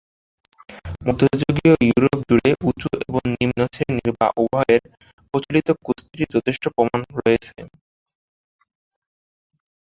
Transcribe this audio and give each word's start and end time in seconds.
মধ্যযুগীয় 1.05 1.75
ইউরোপ 1.87 2.17
জুড়ে 2.29 2.51
উঁচু 2.67 2.89
এবং 3.01 3.21
নিম্ন 3.33 3.59
শ্রেণীর 3.73 4.11
বা 4.17 4.27
উভয়ের 4.37 4.81
প্রচলিত 5.29 5.67
কুস্তির 5.85 6.31
যথেষ্ট 6.35 6.63
প্রমাণ 6.75 6.99
রয়েছে। 7.17 7.57